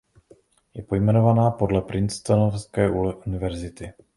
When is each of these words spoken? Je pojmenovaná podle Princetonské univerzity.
Je 0.73 0.83
pojmenovaná 0.83 1.51
podle 1.51 1.81
Princetonské 1.81 2.89
univerzity. 3.27 3.93